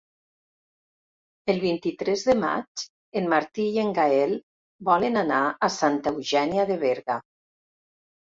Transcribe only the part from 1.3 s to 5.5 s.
El vint-i-tres de maig en Martí i en Gaël volen anar